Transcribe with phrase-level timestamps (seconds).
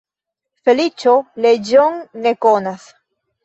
[0.69, 1.13] Feliĉo
[1.47, 2.93] leĝon ne konas.